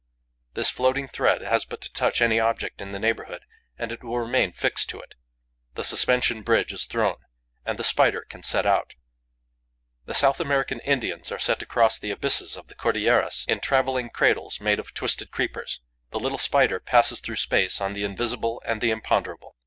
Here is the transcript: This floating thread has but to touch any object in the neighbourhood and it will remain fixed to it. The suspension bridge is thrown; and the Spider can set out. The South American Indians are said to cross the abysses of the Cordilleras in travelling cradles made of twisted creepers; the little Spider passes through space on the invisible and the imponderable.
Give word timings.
This 0.55 0.71
floating 0.71 1.07
thread 1.07 1.41
has 1.41 1.63
but 1.63 1.79
to 1.81 1.93
touch 1.93 2.23
any 2.23 2.39
object 2.39 2.81
in 2.81 2.91
the 2.91 2.97
neighbourhood 2.97 3.45
and 3.77 3.91
it 3.91 4.03
will 4.03 4.17
remain 4.17 4.51
fixed 4.51 4.89
to 4.89 4.99
it. 4.99 5.13
The 5.75 5.83
suspension 5.83 6.41
bridge 6.41 6.73
is 6.73 6.85
thrown; 6.87 7.17
and 7.67 7.77
the 7.77 7.83
Spider 7.83 8.25
can 8.27 8.41
set 8.41 8.65
out. 8.65 8.95
The 10.05 10.15
South 10.15 10.39
American 10.39 10.79
Indians 10.79 11.31
are 11.31 11.37
said 11.37 11.59
to 11.59 11.67
cross 11.67 11.99
the 11.99 12.09
abysses 12.09 12.57
of 12.57 12.65
the 12.67 12.73
Cordilleras 12.73 13.45
in 13.47 13.59
travelling 13.59 14.09
cradles 14.09 14.59
made 14.59 14.79
of 14.79 14.91
twisted 14.95 15.29
creepers; 15.29 15.81
the 16.09 16.19
little 16.19 16.39
Spider 16.39 16.79
passes 16.79 17.19
through 17.19 17.35
space 17.35 17.79
on 17.79 17.93
the 17.93 18.03
invisible 18.03 18.59
and 18.65 18.81
the 18.81 18.89
imponderable. 18.89 19.55